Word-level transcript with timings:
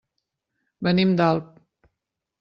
Venim 0.87 1.11
d'Alp. 1.19 1.51